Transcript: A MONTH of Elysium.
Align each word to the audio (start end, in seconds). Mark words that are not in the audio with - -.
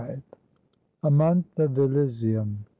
A 1.03 1.11
MONTH 1.11 1.59
of 1.59 1.77
Elysium. 1.77 2.65